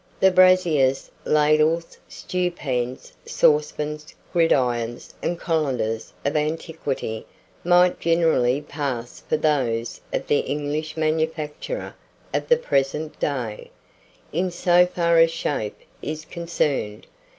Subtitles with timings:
[0.19, 7.27] The braziers, ladles, stewpans, saucepans, gridirons, and colanders of antiquity
[7.63, 11.93] might generally pass for those of the English manufacture
[12.33, 13.69] of the present day,
[14.33, 17.05] in so far as shape is concerned.